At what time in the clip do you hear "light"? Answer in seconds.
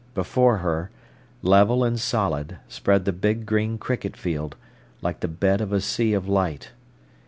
6.27-6.71